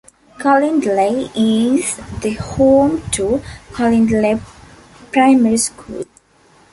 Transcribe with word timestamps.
Colindale 0.39 1.29
is 1.35 1.97
the 2.23 2.31
home 2.33 3.03
to 3.11 3.39
Colindale 3.71 4.41
Primary 5.13 5.57
School. 5.57 6.05